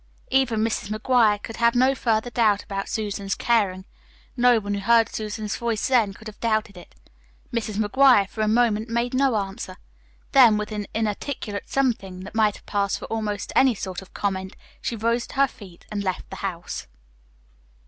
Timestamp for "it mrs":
6.75-7.75